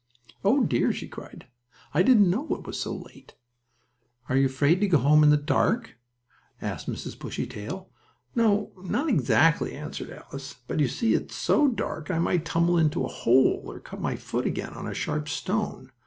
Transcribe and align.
"Oh! 0.43 0.63
dear!" 0.63 0.91
she 0.91 1.07
cried, 1.07 1.45
"I 1.93 2.01
didn't 2.01 2.27
know 2.27 2.47
it 2.55 2.65
was 2.65 2.79
so 2.79 2.91
late." 2.95 3.35
"Are 4.29 4.35
you 4.35 4.47
afraid 4.47 4.81
to 4.81 4.87
go 4.87 4.97
home 4.97 5.23
in 5.23 5.29
the 5.29 5.37
dark?" 5.37 5.95
asked 6.59 6.89
Mrs. 6.89 7.19
Bushytail. 7.19 7.87
"No, 8.33 8.71
not 8.83 9.09
exactly," 9.09 9.73
answered 9.75 10.09
Alice, 10.09 10.55
"but 10.67 10.79
you 10.79 10.87
see 10.87 11.13
it's 11.13 11.35
so 11.35 11.67
dark 11.67 12.09
I 12.09 12.17
might 12.17 12.45
tumble 12.45 12.79
into 12.79 13.05
a 13.05 13.09
hole, 13.09 13.61
or 13.63 13.79
cut 13.79 14.01
my 14.01 14.15
foot 14.15 14.47
again 14.47 14.73
on 14.73 14.87
a 14.87 14.95
sharp 14.95 15.29
stone. 15.29 15.91